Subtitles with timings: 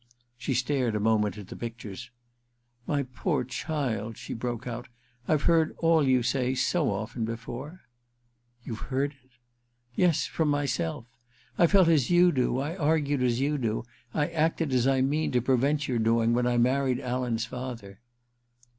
[0.35, 2.09] She stared a moment at the pictures.
[2.47, 7.23] * My poor child,' she broke out, * I've heard all you say so often
[7.23, 7.81] before!
[8.63, 9.29] You've heard it?'
[9.77, 11.05] * Yes— from myself.
[11.55, 15.31] I felt as you do, I argued as you do, I acted as I mean
[15.33, 18.01] to prevent your doing, when I married Alan's father.'